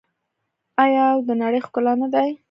آیا 0.83 1.03
او 1.13 1.19
د 1.27 1.29
نړۍ 1.41 1.59
ښکلا 1.65 1.93
نه 2.01 2.07
دي؟ 2.13 2.29